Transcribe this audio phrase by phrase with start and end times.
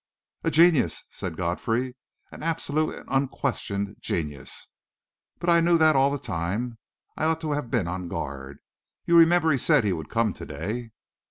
[0.43, 1.95] "A genius," said Godfrey.
[2.31, 4.65] "An absolute and unquestioned genius.
[5.37, 6.77] But I knew that all the time, and
[7.17, 8.57] I ought to have been on guard.
[9.05, 10.91] You remember he said he would come to day?"